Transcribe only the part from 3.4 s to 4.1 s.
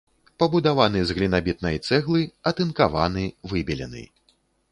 выбелены.